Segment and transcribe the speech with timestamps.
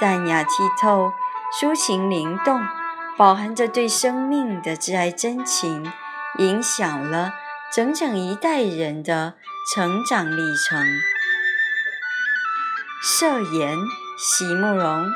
[0.00, 1.12] 淡雅剔透，
[1.60, 2.64] 抒情灵动，
[3.16, 5.90] 饱含着对生命的挚爱真情，
[6.38, 7.32] 影响了
[7.72, 9.34] 整整一代人的
[9.74, 10.86] 成长历程。
[13.02, 13.76] 设言
[14.16, 15.10] 席慕容，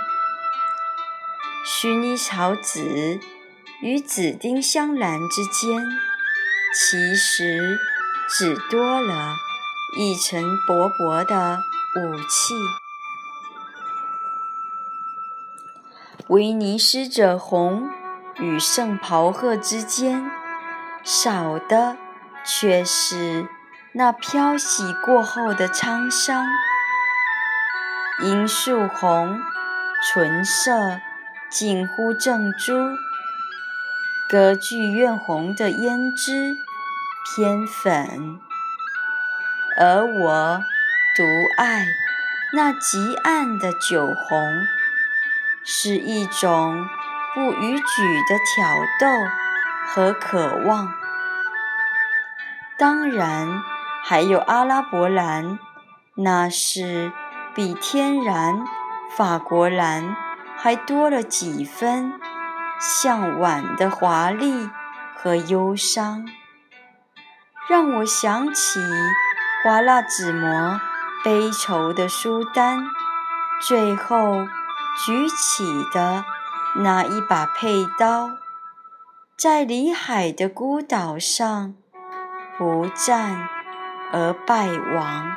[1.65, 3.21] 薰衣草籽
[3.83, 5.89] 与紫丁香兰之间，
[6.75, 7.79] 其实
[8.29, 9.37] 只多了
[9.97, 11.61] 一层薄薄的
[12.01, 12.82] 雾气。
[16.29, 17.89] 威尼斯者红
[18.37, 20.31] 与圣袍鹤之间，
[21.03, 21.97] 少的
[22.45, 23.49] 却是
[23.93, 26.47] 那飘洗过后的沧桑。
[28.23, 29.41] 樱树红，
[30.13, 31.01] 纯色
[31.51, 32.95] 近乎正珠；
[34.31, 36.55] 歌剧院红的胭脂
[37.37, 38.39] 偏粉，
[39.77, 40.63] 而我
[41.17, 41.25] 独
[41.57, 41.87] 爱
[42.55, 44.67] 那极暗的酒红。
[45.65, 46.89] 是一种
[47.35, 47.83] 不逾矩
[48.29, 48.67] 的挑
[48.99, 49.07] 逗
[49.87, 50.93] 和渴望。
[52.77, 53.63] 当然，
[54.03, 55.59] 还有阿拉伯蓝，
[56.17, 57.13] 那是
[57.55, 58.67] 比天然
[59.17, 60.17] 法国蓝
[60.57, 62.21] 还多了几分
[62.81, 64.69] 向晚的华丽
[65.15, 66.27] 和忧伤，
[67.69, 68.81] 让我想起
[69.63, 70.81] 华纳子模
[71.23, 72.85] 悲愁的书单，
[73.61, 74.49] 最后。
[74.97, 76.25] 举起的
[76.77, 78.31] 那一把佩刀，
[79.37, 81.75] 在里海的孤岛上
[82.59, 83.49] 不战
[84.13, 85.37] 而败亡。